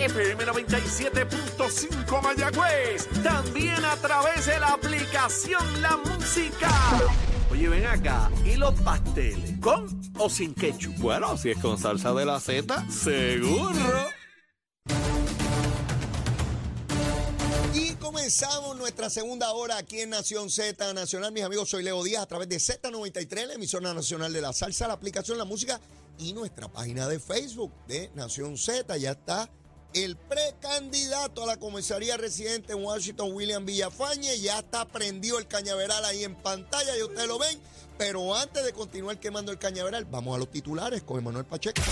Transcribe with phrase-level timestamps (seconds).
[0.00, 3.08] FM 97.5 Mayagüez.
[3.24, 6.70] También a través de la aplicación La Música.
[7.50, 8.30] Oye, ven acá.
[8.44, 9.58] ¿Y los pasteles?
[9.60, 10.96] ¿Con o sin ketchup?
[10.98, 13.74] Bueno, si es con salsa de la Z, seguro.
[17.74, 21.32] Y comenzamos nuestra segunda hora aquí en Nación Z Nacional.
[21.32, 24.86] Mis amigos, soy Leo Díaz a través de Z93, la emisora nacional de la salsa,
[24.86, 25.80] la aplicación La Música
[26.18, 28.96] y nuestra página de Facebook de Nación Z.
[28.98, 29.50] Ya está
[29.94, 34.38] el precandidato a la comisaría residente en Washington, William Villafañe.
[34.40, 37.58] Ya está prendido el cañaveral ahí en pantalla y ustedes lo ven.
[37.96, 41.82] Pero antes de continuar quemando el cañaveral, vamos a los titulares con Emanuel Pacheco.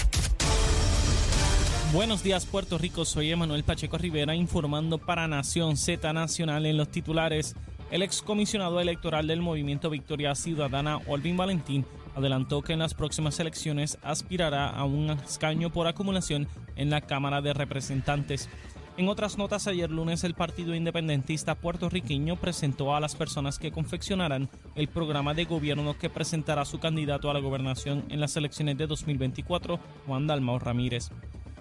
[1.93, 6.89] Buenos días Puerto Rico, soy Emanuel Pacheco Rivera informando para Nación Z Nacional en los
[6.89, 7.55] titulares.
[7.91, 13.99] El excomisionado electoral del movimiento Victoria Ciudadana, Olvin Valentín, adelantó que en las próximas elecciones
[14.03, 18.49] aspirará a un escaño por acumulación en la Cámara de Representantes.
[18.97, 24.49] En otras notas, ayer lunes el Partido Independentista puertorriqueño presentó a las personas que confeccionarán
[24.75, 28.87] el programa de gobierno que presentará su candidato a la gobernación en las elecciones de
[28.87, 31.11] 2024, Juan Dalmau Ramírez.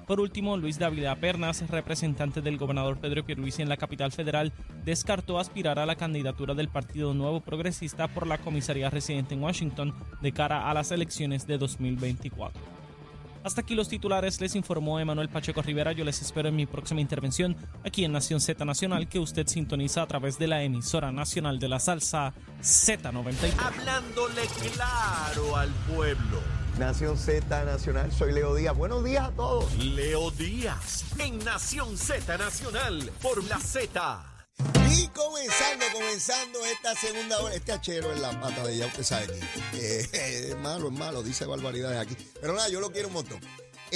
[0.06, 4.53] Por último, Luis Dávila Pernas, representante del gobernador Pedro Pierluisi en la capital federal,
[4.84, 9.95] descartó aspirar a la candidatura del Partido Nuevo Progresista por la comisaría residente en Washington
[10.22, 12.62] de cara a las elecciones de 2024.
[13.44, 15.92] Hasta aquí los titulares, les informó Emanuel Pacheco Rivera.
[15.92, 20.02] Yo les espero en mi próxima intervención aquí en Nación Z Nacional, que usted sintoniza
[20.02, 23.53] a través de la emisora nacional de la salsa Z93.
[23.59, 24.42] Hablándole
[24.73, 26.55] claro al pueblo.
[26.80, 28.76] Nación Z Nacional, soy Leo Díaz.
[28.76, 29.73] Buenos días a todos.
[29.78, 34.23] Leo Díaz en Nación Z Nacional por la Z.
[34.92, 39.28] Y comenzando, comenzando esta segunda hora, este achero en la pata de ella, usted sabe
[39.72, 42.16] que eh, es malo, es malo, dice barbaridades aquí.
[42.42, 43.40] Pero nada, yo lo quiero un montón.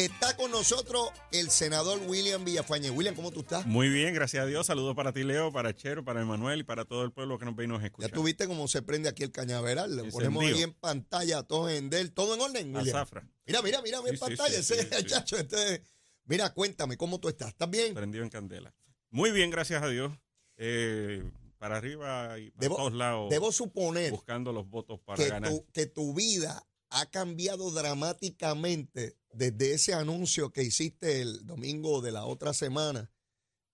[0.05, 2.89] Está con nosotros el senador William Villafañe.
[2.89, 3.65] William, ¿cómo tú estás?
[3.65, 4.65] Muy bien, gracias a Dios.
[4.65, 7.53] Saludos para ti, Leo, para Chero, para Emanuel y para todo el pueblo que nos
[7.55, 8.07] ve y nos escucha.
[8.07, 9.89] Ya tuviste cómo se prende aquí el cañaveral.
[9.91, 10.13] Encendido.
[10.13, 12.95] ponemos ahí en pantalla, todo en del, todo en orden, William.
[12.95, 15.35] Azafra, Mira, mira, mira, mira en Sí, pantalla sí, ese sí, chacho.
[15.37, 15.83] Este,
[16.23, 17.49] mira, cuéntame, ¿cómo tú estás?
[17.49, 17.93] ¿Estás bien?
[17.93, 18.73] prendido en candela.
[19.09, 20.13] Muy bien, gracias a Dios.
[20.55, 25.29] Eh, para arriba y para Debo- todos lados, Debo suponer buscando los votos para que
[25.29, 25.49] ganar.
[25.51, 32.11] tu, que tu vida ha cambiado dramáticamente desde ese anuncio que hiciste el domingo de
[32.11, 33.11] la otra semana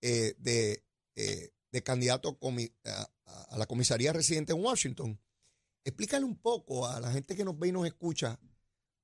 [0.01, 0.83] eh, de,
[1.15, 2.37] eh, de candidato
[2.85, 5.19] a, la comisaría residente en Washington.
[5.83, 8.39] Explícale un poco a la gente que nos ve y nos escucha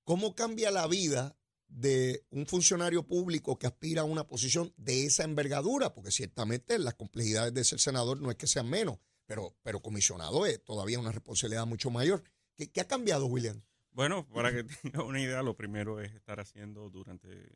[0.04, 5.24] cómo cambia la vida de un funcionario público que aspira a una posición de esa
[5.24, 9.82] envergadura, porque ciertamente las complejidades de ser senador no es que sean menos, pero, pero
[9.82, 12.24] comisionado es todavía una responsabilidad mucho mayor.
[12.56, 13.64] ¿Qué, qué ha cambiado, William?
[13.92, 17.50] Bueno, para que tenga una idea, lo primero es estar haciendo durante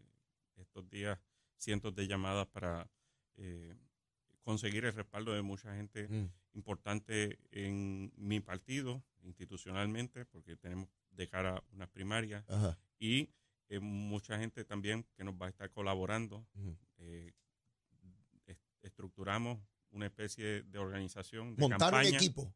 [0.57, 1.19] estos días
[1.57, 2.89] cientos de llamadas para
[3.37, 3.73] eh,
[4.41, 6.07] conseguir el respaldo de mucha gente
[6.53, 12.77] importante en mi partido, institucionalmente, porque tenemos de cara unas primarias Ajá.
[12.99, 13.29] y
[13.69, 16.45] eh, mucha gente también que nos va a estar colaborando.
[16.97, 17.33] Eh,
[18.45, 19.59] est- estructuramos
[19.91, 22.09] una especie de organización de Montar campaña.
[22.09, 22.53] un equipo.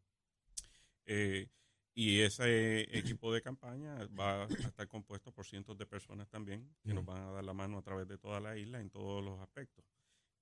[2.00, 6.94] Y ese equipo de campaña va a estar compuesto por cientos de personas también que
[6.94, 9.38] nos van a dar la mano a través de toda la isla en todos los
[9.42, 9.84] aspectos.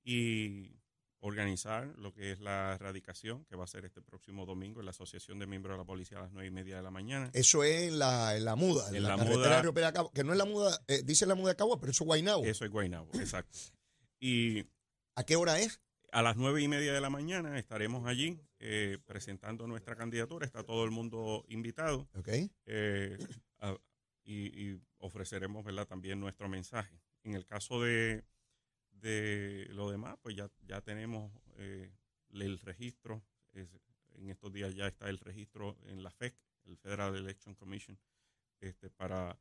[0.04, 0.76] Y
[1.20, 4.92] organizar lo que es la erradicación, que va a ser este próximo domingo en la
[4.92, 7.32] Asociación de Miembros de la Policía a las nueve y media de la mañana.
[7.34, 10.12] Eso es en la, en la muda, en, En la, la carretera muda.
[10.14, 12.46] que no es la muda, eh, dice la muda de Cagua, pero eso es Guaynabo.
[12.46, 13.58] Eso es Guaynabo, exacto.
[14.20, 14.64] Y
[15.16, 15.82] ¿A qué hora es?
[16.12, 20.46] A las nueve y media de la mañana estaremos allí eh, presentando nuestra candidatura.
[20.46, 22.08] Está todo el mundo invitado.
[22.16, 22.30] Ok.
[22.66, 23.18] eh,
[23.60, 23.78] a-
[24.24, 25.88] y, y ofreceremos ¿verdad?
[25.88, 27.00] también nuestro mensaje.
[27.24, 28.26] En el caso de,
[28.92, 31.92] de lo demás, pues ya, ya tenemos eh,
[32.32, 33.24] el registro.
[33.54, 33.78] es-
[34.16, 36.36] en estos días ya está el registro en la FEC,
[36.66, 38.00] el Federal Election Commission,
[38.60, 39.38] este, para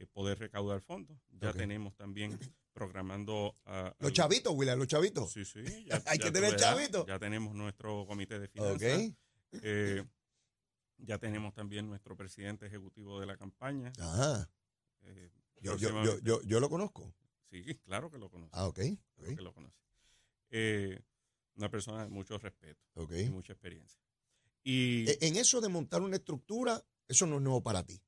[0.00, 1.18] eh, poder recaudar fondos.
[1.30, 2.38] Ya tenemos también
[2.72, 3.56] programando...
[3.66, 5.30] a- Los chavitos, William, los chavitos.
[5.32, 5.62] Sí, sí.
[5.86, 7.06] ya- Hay ya que tener chavitos.
[7.06, 9.12] Ya tenemos nuestro comité de finanzas.
[9.52, 10.04] Eh,
[10.98, 13.92] ya tenemos también nuestro presidente ejecutivo de la campaña.
[13.98, 14.50] Ajá.
[15.02, 15.30] Eh,
[15.62, 17.14] Yo, yo, yo, yo, lo conozco.
[17.50, 18.50] Sí, claro que lo conoce.
[18.54, 18.78] Ah, ok.
[19.16, 19.76] claro que lo conoce.
[20.50, 20.98] Eh,
[21.56, 23.12] una persona de mucho respeto ok.
[23.12, 24.00] y mucha experiencia.
[24.62, 28.00] Y E- En eso de montar una estructura, eso no es nuevo para ti.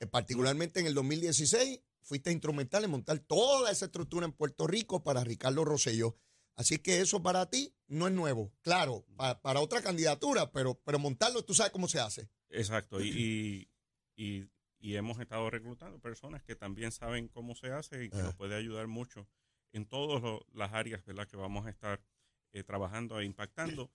[0.00, 5.02] Eh, Particularmente en el 2016, fuiste instrumental en montar toda esa estructura en Puerto Rico
[5.02, 6.16] para Ricardo Rosselló.
[6.54, 8.52] Así que eso para ti no es nuevo.
[8.62, 12.28] Claro, pa- para otra candidatura, pero, pero montarlo tú sabes cómo se hace.
[12.48, 13.00] exacto.
[13.00, 13.68] Y,
[14.16, 18.18] y, y- y hemos estado reclutando personas que también saben cómo se hace y que
[18.18, 18.22] Ah.
[18.24, 19.26] nos puede ayudar mucho
[19.72, 21.26] en todas las áreas ¿verdad?
[21.26, 22.00] que vamos a estar
[22.52, 23.90] eh, trabajando e impactando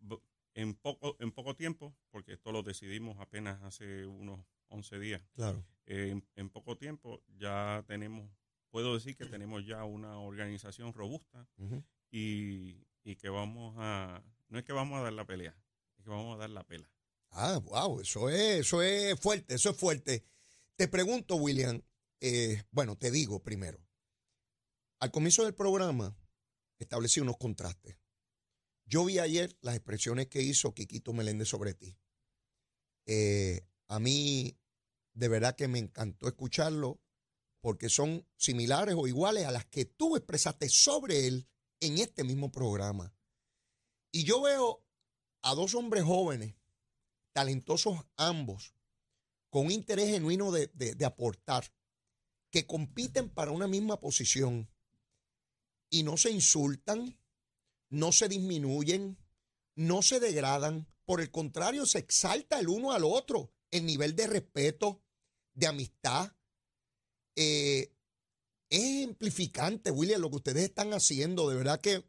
[0.54, 5.22] en poco, en poco tiempo, porque esto lo decidimos apenas hace unos 11 días.
[5.34, 5.64] Claro.
[5.86, 8.30] Eh, en, poco tiempo ya tenemos,
[8.70, 11.48] puedo decir que tenemos ya una organización robusta
[12.10, 15.56] y, y que vamos a, no es que vamos a dar la pelea,
[15.98, 16.90] es que vamos a dar la pela.
[17.30, 20.24] Ah, wow, eso es, eso es fuerte, eso es fuerte.
[20.76, 21.82] Te pregunto, William,
[22.20, 23.78] eh, bueno, te digo primero,
[24.98, 26.16] al comienzo del programa
[26.78, 27.96] establecí unos contrastes.
[28.84, 31.96] Yo vi ayer las expresiones que hizo Quiquito Meléndez sobre ti.
[33.06, 34.58] Eh, a mí,
[35.20, 36.98] de verdad que me encantó escucharlo
[37.60, 41.46] porque son similares o iguales a las que tú expresaste sobre él
[41.80, 43.14] en este mismo programa.
[44.12, 44.82] Y yo veo
[45.42, 46.54] a dos hombres jóvenes,
[47.34, 48.74] talentosos ambos,
[49.50, 51.70] con interés genuino de, de aportar,
[52.50, 54.70] que compiten para una misma posición
[55.90, 57.20] y no se insultan,
[57.90, 59.18] no se disminuyen,
[59.74, 64.26] no se degradan, por el contrario, se exalta el uno al otro en nivel de
[64.26, 65.02] respeto,
[65.60, 66.32] de amistad.
[67.36, 67.92] Eh,
[68.68, 71.48] es ejemplificante, William, lo que ustedes están haciendo.
[71.48, 72.00] De verdad que,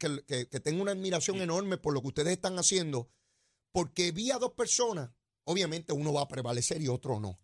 [0.63, 3.09] tengo una admiración enorme por lo que ustedes están haciendo,
[3.71, 5.11] porque vi a dos personas,
[5.43, 7.39] obviamente uno va a prevalecer y otro no.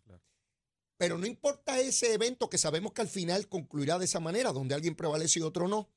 [0.96, 4.74] Pero no importa ese evento que sabemos que al final concluirá de esa manera, donde
[4.74, 5.88] alguien prevalece y otro no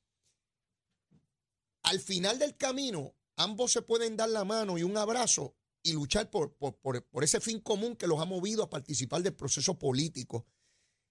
[1.82, 6.30] al final del camino, ambos se pueden dar la mano y un abrazo y luchar
[6.30, 10.46] por, por, ese fin común que los ha movido a participar del proceso político.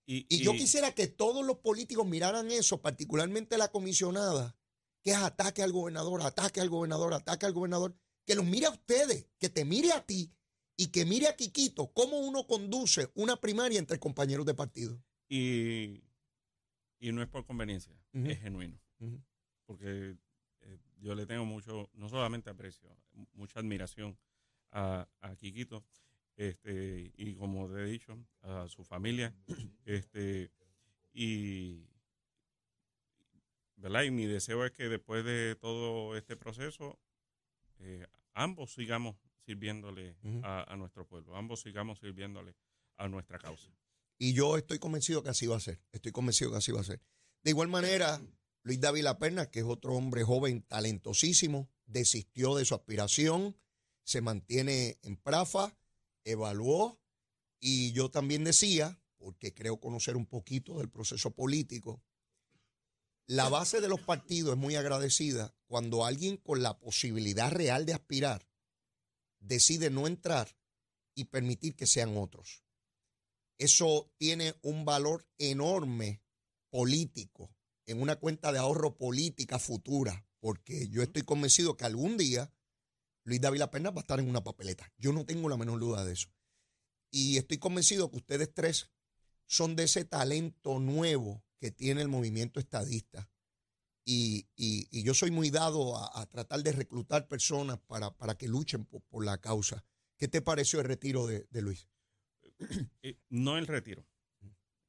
[0.05, 4.57] Y, yo quisiera que todos los políticos miraran eso, particularmente la comisionada,
[5.01, 7.95] que es ataque al gobernador, ataque al gobernador, ataque al gobernador,
[8.25, 10.33] que los mire a ustedes, que te mire a ti
[10.75, 15.01] y que mire a Quiquito cómo uno conduce una primaria entre compañeros de partido.
[15.29, 16.03] Y,
[16.99, 18.79] no es por conveniencia, es genuino.
[19.65, 20.17] Porque
[20.97, 22.95] yo le tengo mucho, no solamente aprecio,
[23.33, 24.17] mucha admiración
[24.71, 25.83] a, a Quiquito,
[26.35, 29.33] este, y como te he dicho, a su familia,
[29.85, 30.51] este,
[31.13, 31.87] y,
[33.75, 34.03] ¿verdad?
[34.03, 36.99] Y mi deseo es que después de todo este proceso,
[37.79, 39.15] eh, ambos sigamos
[39.45, 42.55] sirviéndole a, a, nuestro pueblo, ambos sigamos sirviéndole
[42.97, 43.69] a nuestra causa.
[44.17, 46.85] Y yo estoy convencido que así va a ser, estoy convencido que así va a
[46.85, 47.01] ser.
[47.43, 48.21] De igual manera,
[48.63, 53.57] Luis David Perna, que es otro hombre joven talentosísimo, desistió de su aspiración,
[54.03, 55.75] se mantiene en Prafa,
[56.23, 56.99] evaluó
[57.59, 62.01] y yo también decía, porque creo conocer un poquito del proceso político,
[63.27, 67.93] la base de los partidos es muy agradecida cuando alguien con la posibilidad real de
[67.93, 68.47] aspirar
[69.39, 70.55] decide no entrar
[71.15, 72.63] y permitir que sean otros.
[73.57, 76.23] Eso tiene un valor enorme
[76.69, 77.55] político
[77.85, 82.51] en una cuenta de ahorro política futura, porque yo estoy convencido que algún día
[83.23, 84.91] Luis David Pena va a estar en una papeleta.
[84.97, 86.29] Yo no tengo la menor duda de eso.
[87.11, 88.91] Y estoy convencido que ustedes tres
[89.45, 93.29] son de ese talento nuevo que tiene el movimiento estadista.
[94.03, 94.47] Y,
[95.03, 99.39] yo soy muy dado a, tratar de reclutar personas para, para que luchen por, la
[99.39, 99.85] causa.
[100.17, 101.87] ¿Qué te pareció el retiro de, de Luis?
[103.01, 104.05] Eh, no el retiro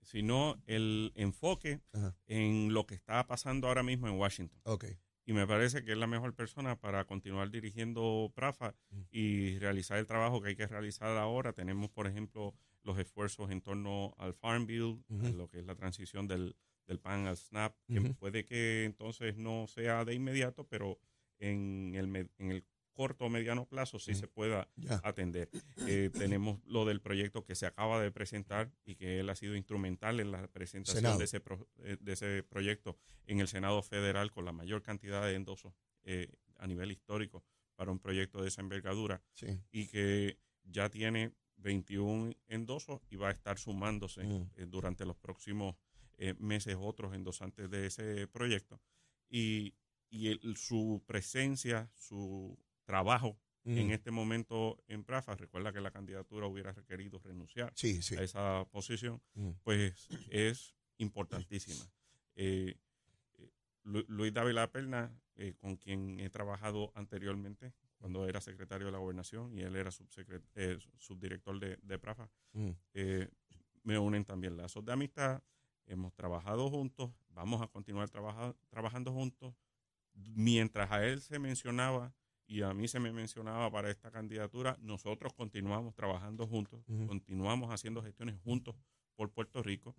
[0.03, 1.81] sino el enfoque
[2.27, 4.61] en lo que está pasando ahora mismo en Washington.
[4.65, 4.99] Okay.
[5.25, 8.75] Y me parece que es la mejor persona para continuar dirigiendo PRAFA
[9.11, 11.53] y realizar el trabajo que hay que realizar ahora.
[11.53, 15.05] Tenemos, por ejemplo, los esfuerzos en torno al Farm Bill,
[15.37, 19.67] lo que es la transición del, del PAN al SNAP, que puede que entonces no
[19.69, 20.99] sea de inmediato, pero
[21.39, 24.69] en el, en el corto o mediano plazo sí se pueda
[25.03, 25.51] atender.
[25.87, 29.57] Eh, tenemos lo del proyecto que se acaba de presentar y que él ha sido
[29.57, 31.43] instrumental en la presentación de ese,
[31.79, 36.29] eh, de ese proyecto en el Senado Federal con la mayor cantidad de endosos eh,
[36.59, 37.45] a nivel histórico
[37.75, 39.23] para un proyecto de esa envergadura
[39.71, 44.71] y que ya tiene 21 endosos y va a estar sumándose mm.
[44.71, 45.77] durante los próximos
[46.39, 48.81] meses otros endosantes de ese proyecto.
[49.29, 49.75] Y,
[50.09, 52.57] y su presencia, su
[52.93, 57.73] trabajo en este momento en Prafa, recuerda que la candidatura hubiera requerido renunciar
[58.19, 59.23] a esa posición,
[59.63, 61.83] pues es importantísima.
[62.35, 62.77] Eh,
[63.39, 63.51] eh,
[63.85, 69.57] Luis David Perna, eh, con quien he trabajado anteriormente, cuando era secretario de la gobernación
[69.57, 72.31] y él era subdirector de, de Prafa,
[73.85, 75.43] me unen también lazos de amistad.
[75.87, 79.55] Hemos trabajado juntos, vamos a continuar trabajando juntos.
[80.15, 82.13] Mientras a él se mencionaba
[82.53, 88.03] y a mí se me mencionaba para esta candidatura, nosotros continuamos trabajando juntos, continuamos haciendo
[88.03, 88.77] gestiones juntos
[89.17, 89.97] por Puerto Rico,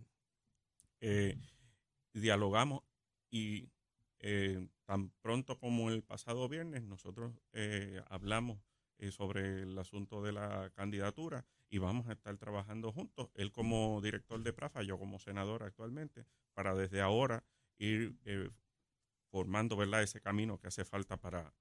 [1.01, 1.35] eh,
[2.13, 2.83] dialogamos
[3.31, 3.71] Y
[4.19, 8.59] eh, tan pronto como el pasado viernes, nosotros eh, hablamos
[9.09, 14.43] sobre el asunto de la candidatura y vamos a estar trabajando juntos, él como director
[14.43, 17.43] de PRAFA, yo como senador actualmente, para desde ahora
[17.79, 18.15] ir
[19.31, 20.03] formando ¿verdad?
[20.03, 21.51] ese camino que hace falta para,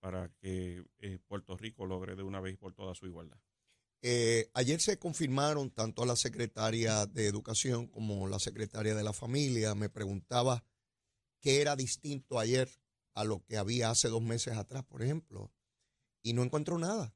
[0.00, 0.84] para que
[1.26, 3.38] Puerto Rico logre de una vez por todas su igualdad.
[4.54, 9.74] ayer se confirmaron tanto la secretaria de Educación como la secretaria de la Familia.
[9.74, 10.64] Me preguntaba
[11.40, 12.68] qué era distinto ayer
[13.14, 15.52] a lo que había hace dos meses atrás, por ejemplo,
[16.22, 17.14] y no encuentro nada.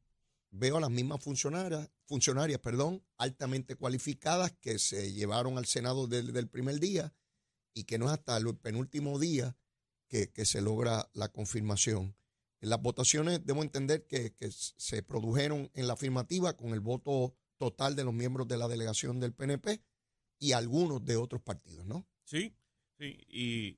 [0.50, 6.38] Veo a las mismas funcionarias, funcionarias perdón, altamente cualificadas que se llevaron al Senado desde
[6.38, 7.14] el primer día
[7.72, 9.56] y que no es hasta el penúltimo día
[10.08, 12.14] que, se logra la confirmación.
[12.62, 17.94] Las votaciones debo entender que, que se produjeron en la afirmativa con el voto total
[17.94, 19.82] de los miembros de la delegación del PNP
[20.38, 22.06] y algunos de otros partidos, ¿no?
[22.24, 22.56] Sí,
[22.98, 23.76] sí, y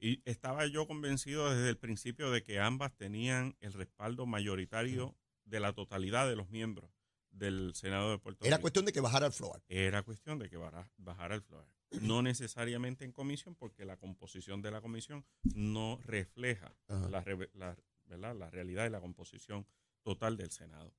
[0.00, 5.60] y estaba yo convencido desde el principio de que ambas tenían el respaldo mayoritario de
[5.60, 6.90] la totalidad de los miembros
[7.30, 8.46] del Senado de Puerto Rico.
[8.46, 9.62] Era cuestión de que bajara el floor.
[9.68, 11.66] Era cuestión de que bajara el floor.
[12.00, 15.24] No necesariamente en comisión, porque la composición de la comisión
[15.54, 17.24] no refleja la,
[17.54, 17.76] la,
[18.50, 19.66] realidad y la composición
[20.02, 20.92] total del Senado.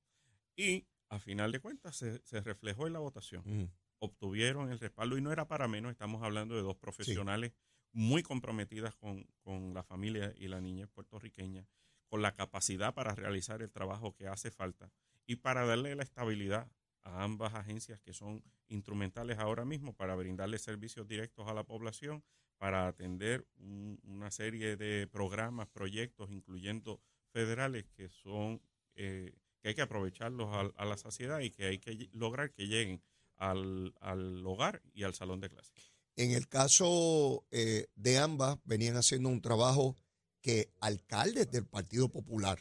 [0.56, 3.70] Y a final de cuentas se, reflejó en la votación.
[3.98, 7.52] Obtuvieron el respaldo y no era para menos, estamos hablando de dos profesionales
[7.92, 9.26] muy comprometidas con,
[9.72, 11.66] la familia y la niña puertorriqueña,
[12.08, 14.92] con la capacidad para realizar el trabajo que hace falta
[15.26, 16.70] y para darle la estabilidad
[17.04, 22.22] a ambas agencias que son instrumentales ahora mismo para brindarle servicios directos a la población,
[22.58, 27.00] para atender una serie de programas, proyectos, incluyendo
[27.32, 28.62] federales, que son
[28.94, 33.02] eh, que hay que aprovecharlos a, la sociedad y que hay que lograr que lleguen
[33.36, 35.92] al, al hogar y al salón de clases.
[36.16, 39.96] En el caso eh, de ambas, venían haciendo un trabajo
[40.40, 42.58] que alcaldes del Partido Popular,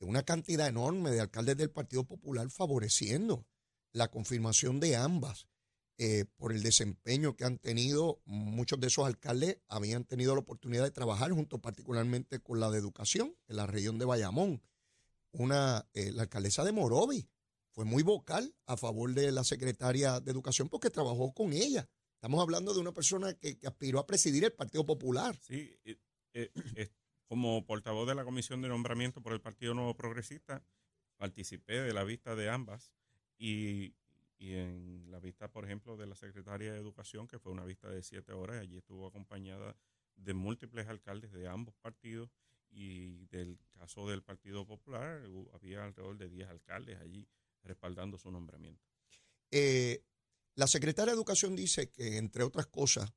[0.00, 3.46] una cantidad enorme de alcaldes del Partido Popular favoreciendo
[3.92, 5.46] la confirmación de ambas
[5.98, 8.20] eh, por el desempeño que han tenido.
[8.24, 12.78] Muchos de esos alcaldes habían tenido la oportunidad de trabajar junto particularmente con la de
[12.78, 14.62] educación en la región de Bayamón.
[15.32, 17.28] Una, eh, la alcaldesa de Morovi
[17.70, 21.88] fue muy vocal a favor de la secretaria de educación porque trabajó con ella
[22.24, 25.36] Estamos hablando de una persona que, aspiró a presidir el Partido Popular.
[25.42, 25.78] Sí,
[26.32, 26.50] eh,
[27.28, 30.64] como portavoz de la Comisión de Nombramiento por el Partido Nuevo Progresista,
[31.18, 32.94] participé de la vista de ambas
[33.36, 33.94] y,
[34.52, 38.02] en la vista, por ejemplo, de la Secretaria de Educación, que fue una vista de
[38.02, 39.76] siete horas, allí estuvo acompañada
[40.16, 42.30] de múltiples alcaldes de ambos partidos
[42.70, 45.22] y del caso del Partido Popular
[45.52, 47.28] había alrededor de 10 alcaldes allí
[47.62, 48.84] respaldando su nombramiento.
[49.50, 50.04] Eh,
[50.56, 53.12] la secretaria de Educación dice que, entre otras cosas,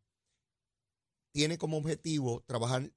[1.31, 2.91] tiene como objetivo trabajar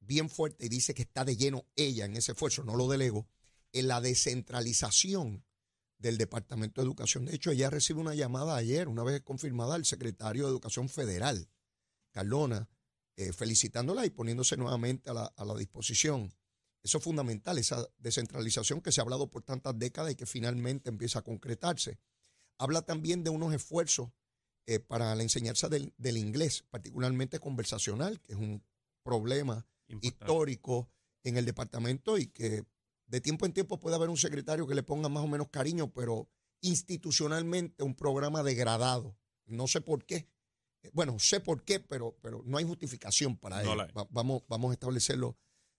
[0.00, 3.28] bien fuerte y dice que está de lleno ella en ese esfuerzo, no lo delego,
[3.72, 5.44] en la descentralización
[6.00, 7.26] del Departamento de Educación.
[7.26, 11.48] De hecho, ella recibe una llamada ayer, una vez confirmada, al secretario de Educación Federal,
[12.10, 12.68] Carlona,
[13.16, 16.34] eh, felicitándola y poniéndose nuevamente a la, a la disposición.
[16.82, 20.88] Eso es fundamental, esa descentralización que se ha hablado por tantas décadas y que finalmente
[20.88, 21.98] empieza a concretarse.
[22.58, 24.10] Habla también de unos esfuerzos
[24.66, 28.62] eh, para la enseñanza del, inglés, particularmente conversacional, que es un
[29.02, 29.66] problema
[30.00, 30.88] histórico
[31.24, 32.64] en el departamento y que
[33.10, 35.92] de tiempo en tiempo puede haber un secretario que le ponga más o menos cariño,
[35.92, 36.28] pero
[36.60, 39.16] institucionalmente un programa degradado.
[39.46, 40.28] No sé por qué.
[40.92, 43.76] Bueno, sé por qué, pero, pero no hay justificación para ello.
[44.10, 45.36] vamos, vamos a establecerlo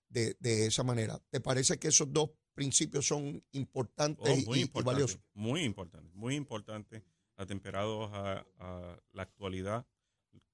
[0.09, 1.19] de, de, esa manera.
[1.29, 5.19] ¿Te parece que esos dos principios son importantes oh, muy y, valiosos.
[5.33, 7.01] Muy importantes, muy importantes,
[7.38, 8.45] atemperados a,
[9.13, 9.88] la actualidad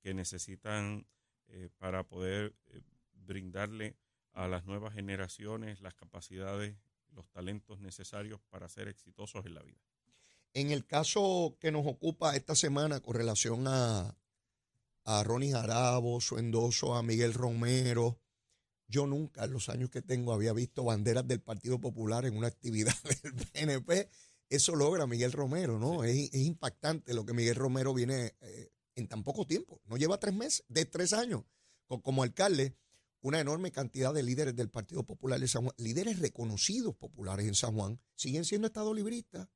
[0.01, 1.07] que necesitan
[1.47, 2.81] eh, para poder eh,
[3.13, 3.97] brindarle
[4.37, 6.77] a las nuevas generaciones las capacidades,
[7.11, 9.81] los talentos necesarios para ser exitosos en la vida.
[10.53, 14.15] En el caso que nos ocupa esta semana con relación a,
[15.05, 18.19] a Ronnie Jarabo, su endoso a Miguel Romero,
[18.87, 22.47] yo nunca en los años que tengo había visto banderas del Partido Popular en una
[22.47, 24.07] actividad del PNP.
[24.49, 26.03] Eso logra Miguel Romero, ¿no?
[26.03, 29.81] Es, impactante lo que Miguel Romero viene eh, en tan poco tiempo.
[29.85, 31.43] No lleva tres meses, de tres años.
[31.87, 32.75] Como, alcalde,
[33.27, 37.55] una enorme cantidad de líderes del Partido Popular de San Juan, líderes reconocidos populares en
[37.55, 39.49] San Juan, siguen siendo estado libristas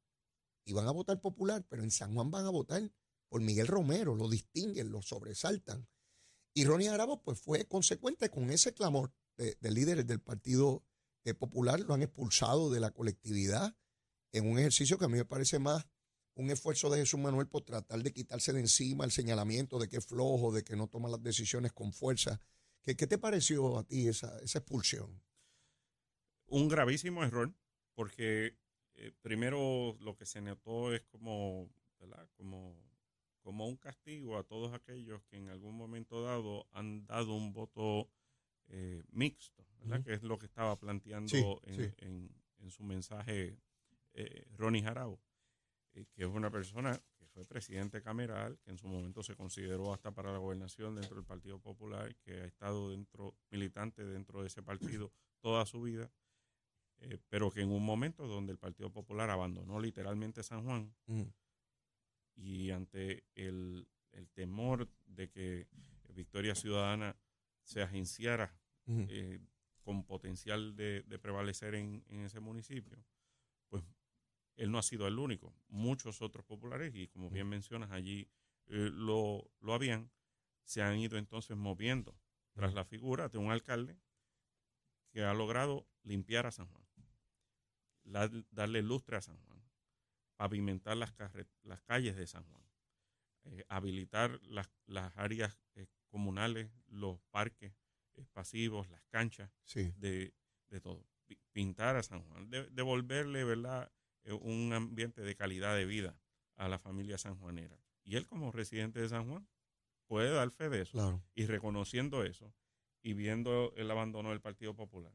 [0.65, 2.91] y van a votar popular, pero en San Juan van a votar
[3.29, 5.87] por Miguel Romero, lo distinguen, lo sobresaltan.
[6.53, 10.83] Y Ronnie Arabo pues fue consecuente con ese clamor de, líderes del Partido
[11.23, 13.73] eh, Popular lo han expulsado de la colectividad
[14.33, 15.87] en un ejercicio que a mí me parece más
[16.33, 19.97] un esfuerzo de Jesús Manuel por tratar de quitarse de encima el señalamiento de que
[19.97, 22.41] es flojo, de que no toma las decisiones con fuerza,
[22.83, 25.21] ¿Qué, qué te pareció a ti esa, esa expulsión?
[26.47, 27.53] Un gravísimo error,
[27.95, 28.57] porque
[28.95, 31.69] eh, primero lo que se notó es como,
[31.99, 32.27] ¿verdad?
[32.35, 32.75] Como,
[33.41, 38.09] como un castigo a todos aquellos que en algún momento dado han dado un voto
[38.67, 40.03] eh, mixto, ¿verdad?
[40.03, 41.93] Que es lo que estaba planteando Sí, en, sí.
[41.99, 43.57] en- en su mensaje
[44.13, 45.19] eh, Ronnie Jarabo,
[45.93, 47.01] que es una persona
[47.33, 51.25] fue presidente cameral, que en su momento se consideró hasta para la gobernación dentro del
[51.25, 55.11] Partido Popular, que ha estado dentro, militante dentro de ese partido
[55.41, 56.11] toda su vida,
[56.99, 61.31] eh, pero que en un momento donde el Partido Popular abandonó literalmente San Juan Ujú.
[62.35, 65.67] y ante el, el temor de que
[66.09, 67.15] Victoria Ciudadana
[67.63, 68.53] se agenciara
[68.87, 69.05] Ujú.
[69.09, 69.39] eh,
[69.81, 73.03] con potencial de, de prevalecer en, en ese municipio,
[74.61, 75.53] él no ha sido el único.
[75.69, 78.29] Muchos otros populares, y como bien mencionas, allí
[78.67, 80.11] eh, lo, lo habían,
[80.63, 82.15] se han ido entonces moviendo
[82.53, 83.97] tras la figura de un alcalde
[85.11, 86.85] que ha logrado limpiar a San Juan,
[88.03, 89.61] la- darle lustre a San Juan,
[90.35, 91.13] pavimentar las,
[91.63, 92.63] las calles de San Juan,
[93.45, 97.73] eh, habilitar las, las áreas eh, comunales, los parques
[98.15, 99.91] eh, pasivos, las canchas Sí.
[99.97, 100.33] de,
[100.69, 101.05] de todo.
[101.25, 103.91] Pi- Pintar a San Juan, de- devolverle ¿verdad?
[104.23, 106.17] Eh, un ambiente de calidad de vida
[106.55, 107.77] a la familia sanjuanera.
[108.03, 109.47] Y él como residente de San Juan
[110.07, 110.93] puede dar fe de eso.
[110.93, 111.23] Claro.
[111.33, 112.53] Y reconociendo eso
[113.01, 115.13] y viendo el abandono del Partido Popular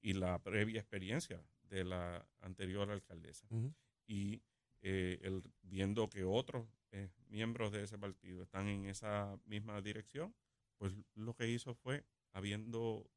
[0.00, 3.46] y la previa experiencia de la anterior alcaldesa
[4.06, 4.42] y
[4.82, 10.34] eh, el, viendo que otros eh, miembros de ese partido están en esa misma dirección,
[10.76, 13.10] pues lo que hizo fue, habiendo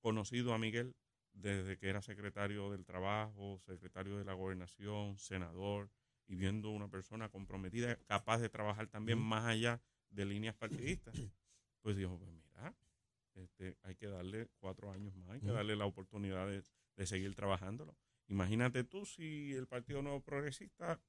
[0.00, 0.94] conocido a Miguel
[1.36, 5.90] desde que era secretario del Trabajo, secretario de la Gobernación, senador,
[6.26, 11.14] y viendo una persona comprometida, capaz de trabajar también más allá de líneas partidistas,
[11.82, 12.74] pues dijo, pues mira,
[13.34, 16.62] este, hay que darle cuatro años más, hay que darle la oportunidad de,
[16.96, 17.94] de seguir trabajándolo.
[18.28, 21.00] Imagínate tú si el Partido Nuevo Progresista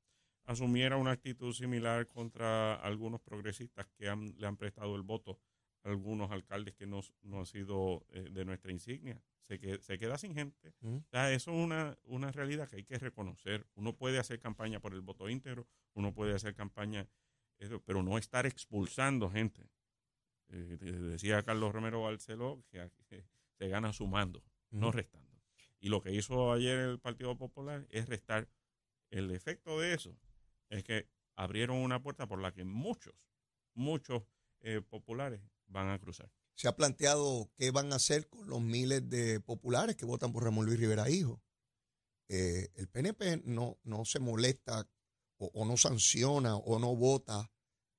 [0.44, 5.40] asumiera una actitud similar contra algunos progresistas que han- le han prestado el voto
[5.84, 9.22] a algunos alcaldes que no, no han sido eh, de nuestra insignia.
[9.42, 10.74] Se, que- se queda sin gente.
[10.82, 10.98] Ujú.
[10.98, 13.66] O sea, eso es una, una realidad que hay que reconocer.
[13.76, 17.08] Uno puede hacer campaña por el voto íntegro, uno puede hacer campaña,
[17.60, 19.70] eso, pero no estar expulsando gente.
[20.50, 22.90] Eh, de- decía Carlos Romero Barceló que,
[23.58, 25.28] se gana sumando, no restando.
[25.80, 28.50] Y lo que hizo ayer el Partido Popular es restar.
[29.10, 30.18] El efecto de eso
[30.70, 33.14] es que abrieron una puerta por la que muchos,
[33.74, 34.24] muchos
[34.60, 36.30] eh, populares van a cruzar.
[36.58, 40.44] Se ha planteado qué van a hacer con los miles de populares que votan por
[40.44, 41.40] Ramón Luis Rivera Hijo.
[42.30, 44.90] Eh, el PNP no, no se molesta
[45.38, 47.52] o, no sanciona o no vota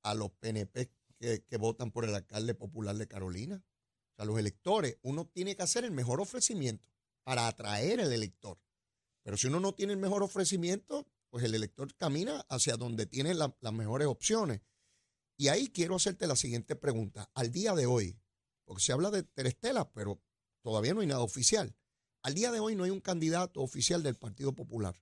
[0.03, 0.91] a los PNP
[1.21, 3.65] que, que votan por el alcalde popular de Carolina.
[3.65, 6.89] O sea, los electores, uno tiene que hacer el mejor ofrecimiento
[7.23, 8.59] para atraer al elector.
[9.23, 13.35] Pero si uno no tiene el mejor ofrecimiento, pues el elector camina hacia donde tiene
[13.35, 14.63] la- las mejores opciones.
[15.37, 17.31] Y ahí quiero hacerte la siguiente pregunta.
[17.35, 18.19] Al día de hoy,
[18.69, 20.21] porque se habla de Terestela, pero
[20.63, 21.75] todavía no hay nada oficial.
[22.23, 24.95] Al día de hoy no hay un candidato oficial del Partido Popular.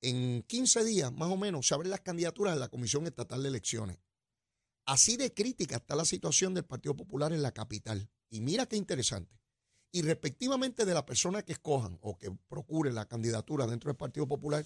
[0.00, 3.48] En 15 días, más o menos, se abren las candidaturas en la Comisión Estatal de
[3.48, 3.98] Elecciones.
[4.86, 8.08] Así de crítica está la situación del Partido Popular en la capital.
[8.30, 9.42] Y mira qué interesante.
[9.90, 14.28] Y respectivamente de la persona que escojan o que procure la candidatura dentro del Partido
[14.28, 14.64] Popular,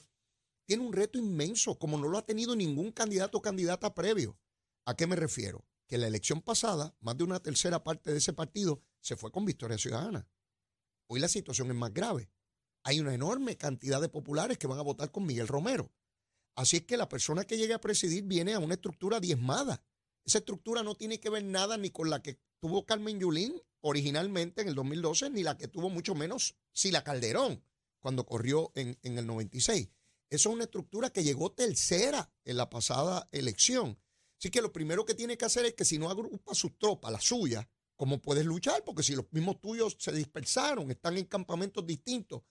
[0.66, 4.38] tiene un reto inmenso, como no lo ha tenido ningún candidato o candidata previo.
[4.84, 5.64] ¿A qué me refiero?
[5.92, 9.44] Que la elección pasada, más de una tercera parte de ese partido se fue con
[9.44, 10.26] Victoria Ciudadana.
[11.06, 12.30] Hoy la situación es más grave.
[12.82, 15.92] Hay una enorme cantidad de populares que van a votar con Miguel Romero.
[16.54, 19.84] Así es que la persona que llegue a presidir viene a una estructura diezmada.
[20.24, 24.62] Esa estructura no tiene que ver nada ni con la que tuvo Carmen Yulín originalmente
[24.62, 27.62] en el 2012, ni la que tuvo mucho menos Sila Calderón
[28.00, 29.90] cuando corrió en, en el 96.
[30.30, 33.98] Eso es una estructura que llegó tercera en la pasada elección.
[34.42, 37.12] Así que lo primero que tiene que hacer es que si no agrupa sus tropas,
[37.12, 38.82] la suya, ¿cómo puedes luchar?
[38.84, 42.42] Porque si los mismos tuyos se dispersaron, están en campamentos distintos,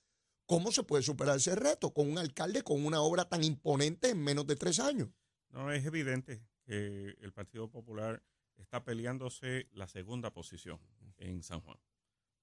[0.45, 4.23] ¿cómo se puede superar ese reto con un alcalde con una obra tan imponente en
[4.23, 5.09] menos de tres años?
[5.49, 8.23] No, es evidente que el Partido Popular
[8.55, 10.79] está peleándose la segunda posición
[11.17, 11.77] en San Juan.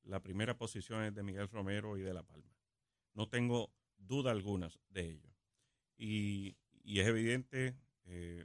[0.03, 2.55] La primera posición es de Miguel Romero y de La Palma.
[3.15, 5.35] No tengo duda alguna de ello.
[5.97, 8.45] Y, y es evidente eh,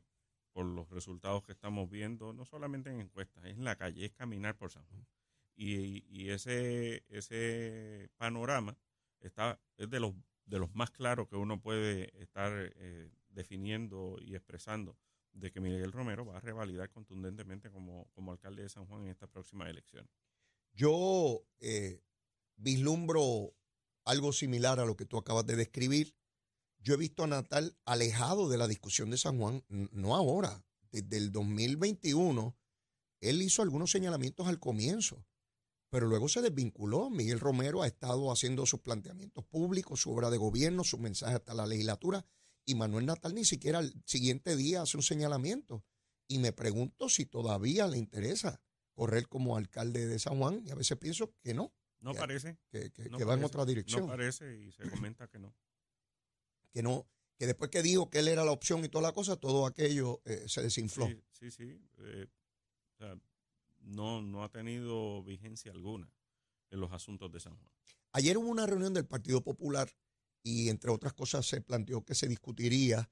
[0.53, 4.13] por los resultados que estamos viendo, no solamente en encuestas, es en la calle, es
[4.13, 5.05] caminar por San Juan.
[5.55, 8.77] Y, ese, ese panorama
[9.19, 10.13] está, es de los,
[10.45, 14.97] de los más claros que uno puede estar eh, definiendo y expresando
[15.31, 19.09] de que Miguel Romero va a revalidar contundentemente como, como alcalde de San Juan en
[19.09, 20.07] esta próxima elección.
[20.73, 22.01] Yo eh,
[22.55, 23.53] vislumbro
[24.05, 26.15] algo similar a lo que tú acabas de describir.
[26.83, 31.15] Yo he visto a Natal alejado de la discusión de San Juan, no ahora, desde
[31.15, 32.57] el 2021.
[33.21, 35.25] Él hizo algunos señalamientos al comienzo,
[35.89, 37.09] pero luego se desvinculó.
[37.09, 41.53] Miguel Romero ha estado haciendo sus planteamientos públicos, su obra de gobierno, sus mensajes hasta
[41.53, 42.25] la legislatura,
[42.65, 45.85] y Manuel Natal ni siquiera el siguiente día hace un señalamiento.
[46.27, 48.61] Y me pregunto si todavía le interesa
[48.93, 51.73] correr como alcalde de San Juan, y a veces pienso que no.
[52.01, 52.57] No parece.
[52.69, 52.91] Que,
[53.23, 54.01] va en otra dirección.
[54.01, 55.55] No parece y se comenta que no.
[56.73, 57.07] Que no,
[57.37, 60.21] que después que dijo que él era la opción y toda la cosa, todo aquello
[60.25, 61.07] eh, se desinfló.
[61.31, 62.27] Sí, sí, eh,
[63.81, 66.11] no, no ha tenido vigencia alguna
[66.71, 67.71] en los asuntos de San Juan.
[68.13, 69.89] Ayer hubo una reunión del Partido Popular
[70.41, 73.09] y entre otras cosas se planteó que se discutiría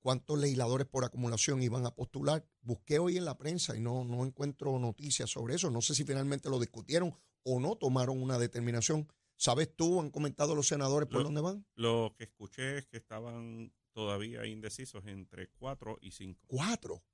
[0.00, 2.46] cuántos legisladores por acumulación iban a postular.
[2.62, 5.70] Busqué hoy en la prensa y no, no encuentro noticias sobre eso.
[5.70, 9.08] No sé si finalmente lo discutieron o no tomaron una determinación.
[9.36, 11.66] ¿Sabes tú, han comentado los senadores por dónde van?
[11.74, 16.44] Lo que escuché es que estaban todavía indecisos entre cuatro y cinco.
[16.46, 17.04] ¿Cuatro?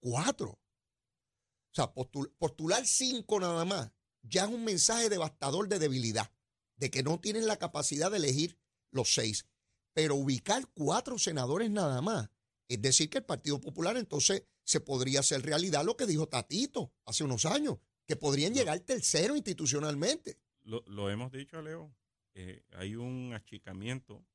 [0.00, 0.50] Cuatro.
[0.50, 3.92] O sea, postular cinco nada más
[4.28, 6.30] ya es un mensaje devastador de debilidad,
[6.76, 8.58] de que no tienen la capacidad de elegir
[8.90, 9.46] los seis.
[9.92, 12.28] Pero ubicar cuatro senadores nada más,
[12.68, 16.92] es decir, que el Partido Popular entonces se podría hacer realidad lo que dijo Tatito
[17.04, 20.38] hace unos años, que podrían llegar tercero institucionalmente.
[20.66, 21.94] Lo, hemos dicho, Leo.
[22.34, 24.26] Eh, hay un achicamiento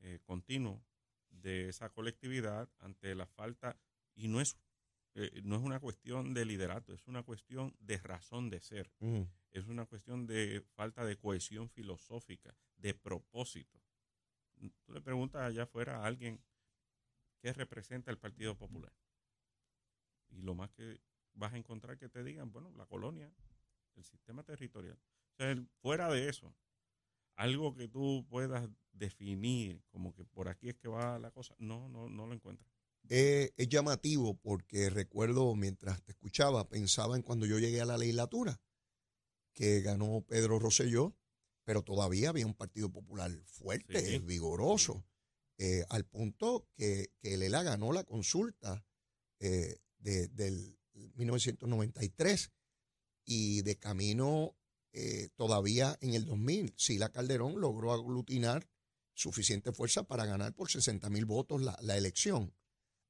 [0.00, 0.82] eh, continuo
[1.28, 3.78] de esa colectividad ante la falta,
[4.14, 4.56] y no es,
[5.14, 8.90] eh, no es una cuestión de liderato, es una cuestión de razón de ser.
[9.52, 13.78] Es una cuestión de falta de cohesión filosófica, de propósito.
[14.82, 16.42] Tú le preguntas allá afuera a alguien
[17.38, 18.94] qué representa el Partido Popular.
[20.30, 21.02] Y lo más que
[21.34, 23.30] vas a encontrar que te digan, bueno, la colonia,
[23.94, 24.98] el sistema territorial.
[25.38, 26.54] O sea, fuera de eso,
[27.34, 31.88] algo que tú puedas definir como que por aquí es que va la cosa, no,
[31.88, 32.68] no, no lo encuentras.
[33.08, 38.60] es llamativo porque recuerdo mientras te escuchaba, pensaba en cuando yo llegué a la legislatura,
[39.52, 41.14] que ganó Pedro Rosselló,
[41.64, 45.04] pero todavía había un Partido Popular fuerte, vigoroso,
[45.58, 48.84] eh, al punto que, que Lela ganó la consulta
[49.40, 50.78] eh, del,
[51.14, 52.52] 1993
[53.24, 54.56] y de camino
[54.98, 58.66] eh, todavía en el 2000, Sila Calderón logró aglutinar
[59.12, 62.54] suficiente fuerza para ganar por 60 mil votos la, elección.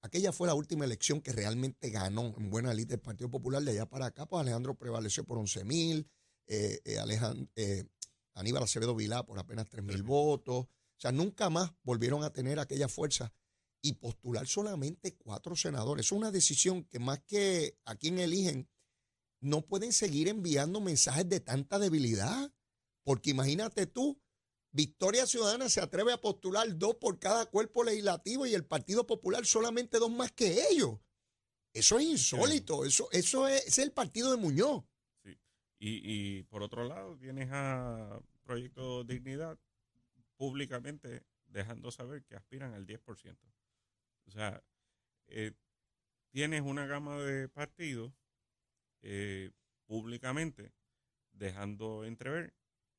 [0.02, 3.70] Aquella fue la última elección que realmente ganó en buena lista del Partido Popular de
[3.70, 6.10] allá para acá, pues Alejandro prevaleció por 11 mil,
[6.48, 7.84] eh, eh,
[8.34, 10.64] Aníbal Acevedo Vilá por apenas 3 mil votos.
[10.64, 13.32] O sea, nunca más volvieron a tener aquella fuerza
[13.80, 16.06] y postular solamente cuatro senadores.
[16.06, 18.68] Es una decisión que más que a quien eligen,
[19.40, 22.52] no pueden seguir enviando mensajes de tanta debilidad.
[23.02, 24.20] Porque imagínate tú,
[24.72, 29.46] Victoria Ciudadana se atreve a postular dos por cada cuerpo legislativo y el Partido Popular
[29.46, 30.98] solamente dos más que ellos.
[31.72, 34.84] Eso es insólito, eso, eso es, el partido de Muñoz.
[35.22, 35.38] Sí.
[35.78, 39.58] Y, y por otro lado, tienes a Proyecto Dignidad
[40.36, 43.36] públicamente dejando saber que aspiran al 10%.
[44.26, 44.62] O sea,
[45.28, 45.52] eh,
[46.30, 48.12] tienes una gama de partidos
[49.02, 49.50] eh,
[49.86, 50.72] públicamente
[51.32, 52.54] dejando entrever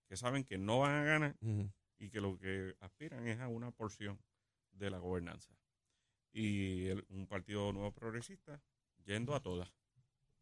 [0.07, 1.35] que saben que no van a ganar
[1.97, 4.21] y que lo que aspiran es a una porción
[4.71, 5.51] de la gobernanza.
[6.31, 8.61] Y un partido nuevo progresista
[9.03, 9.73] yendo a todas,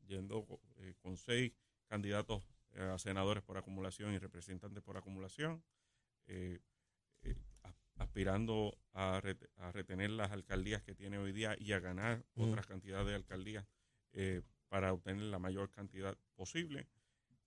[0.05, 0.45] yendo
[0.77, 1.53] eh, con seis
[1.87, 2.43] candidatos
[2.77, 5.63] a senadores por acumulación y representantes por acumulación,
[7.97, 9.21] aspirando a,
[9.73, 13.65] retener las alcaldías que tiene hoy día y a ganar otra cantidad de alcaldías
[14.13, 14.41] eh,
[14.75, 16.89] para obtener la mayor cantidad posible.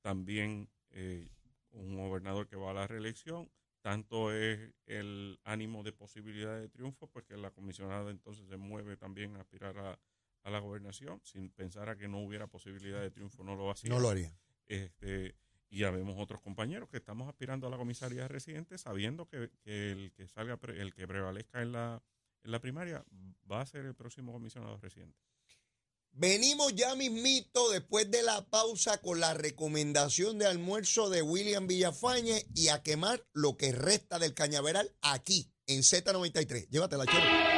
[0.01, 1.29] También eh,
[1.73, 3.51] un gobernador que va a la reelección.
[3.83, 8.97] Tanto es el ánimo de posibilidad de triunfo, pues que la comisionada entonces se mueve
[8.97, 10.01] también a aspirar a,
[10.43, 13.91] a la gobernación, sin pensar a que no hubiera posibilidad de triunfo, no lo hacía.
[13.91, 14.33] No lo haría.
[14.67, 15.37] Este,
[15.69, 19.51] y ya vemos otros compañeros que estamos aspirando a la comisaría de residentes sabiendo que,
[19.67, 22.03] el que salga, el que prevalezca en la,
[22.43, 23.05] en la primaria
[23.53, 25.28] va a ser el próximo comisionado residente.
[26.21, 32.45] Venimos ya mismito después de la pausa con la recomendación de almuerzo de William Villafañe
[32.57, 36.71] y a quemar lo que resta del cañaveral aquí en Z93.
[36.71, 37.58] Llévatela, chévere.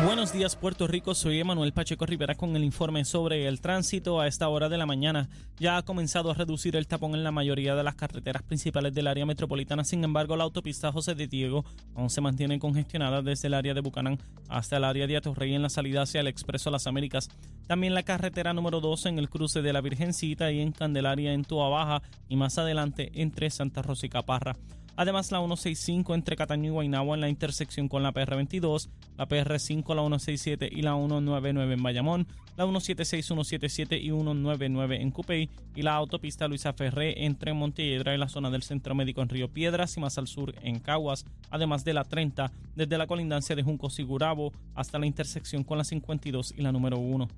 [0.00, 4.26] Buenos días Puerto Rico, soy Emanuel Pacheco Rivera con el informe sobre el tránsito a
[4.26, 5.28] esta hora de la mañana.
[5.58, 9.06] Ya ha comenzado a reducir el tapón en la mayoría de las carreteras principales del
[9.06, 13.54] área metropolitana, sin embargo la autopista José de Diego aún se mantiene congestionada desde el
[13.54, 16.88] área de Bucanán hasta el área de Atorrey en la salida hacia el Expreso Las
[16.88, 17.28] Américas.
[17.68, 21.44] También la carretera número 2 en el cruce de la Virgencita y en Candelaria en
[21.44, 24.56] Tua Baja y más adelante entre Santa Rosa y Caparra.
[24.96, 29.94] Además, la 165 entre Cataño y Guaynabo en la intersección con la PR22, la PR5,
[29.94, 32.26] la 167 y la 199 en Bayamón,
[32.56, 38.18] la 176, 177 y 199 en Cupey y la autopista Luisa Ferré entre Montelledra y
[38.18, 41.84] la zona del Centro Médico en Río Piedras y más al sur en Caguas, además
[41.84, 46.52] de la 30 desde la colindancia de Junco Sigurabo hasta la intersección con la 52
[46.56, 47.28] y la número 1.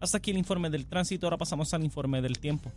[0.00, 2.70] Hasta aquí el informe del tránsito, ahora pasamos al informe del tiempo.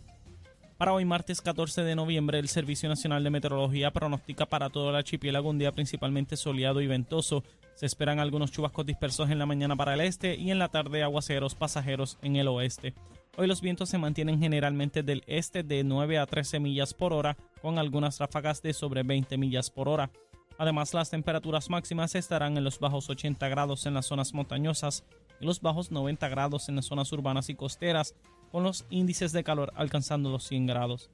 [0.76, 4.96] Para hoy, martes 14 de noviembre, el Servicio Nacional de Meteorología pronostica para todo el
[4.96, 7.44] archipiélago un día principalmente soleado y ventoso.
[7.74, 11.02] Se esperan algunos chubascos dispersos en la mañana para el este y en la tarde
[11.02, 12.92] aguaceros pasajeros en el oeste.
[13.38, 17.38] Hoy los vientos se mantienen generalmente del este de 9 a 13 millas por hora,
[17.62, 20.10] con algunas ráfagas de sobre 20 millas por hora.
[20.58, 25.04] Además, las temperaturas máximas estarán en los bajos 80 grados en las zonas montañosas
[25.40, 28.14] y los bajos 90 grados en las zonas urbanas y costeras,
[28.50, 31.10] con los índices de calor alcanzando los 100 grados.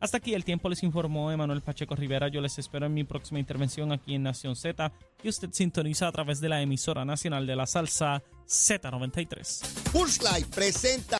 [0.00, 2.28] Hasta aquí el tiempo les informó Emanuel Pacheco Rivera.
[2.28, 6.12] Yo les espero en mi próxima intervención aquí en Nación Z, que usted sintoniza a
[6.12, 9.90] través de la emisora nacional de la salsa Z93.
[9.92, 11.18] Pulse Live presenta